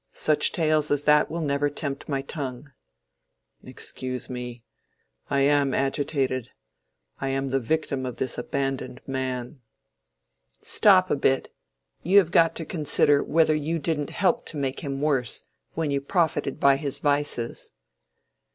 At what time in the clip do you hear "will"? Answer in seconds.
1.29-1.41